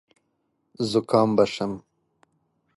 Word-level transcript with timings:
زکام 0.89 1.29
به 1.37 1.43
شم. 1.53 1.73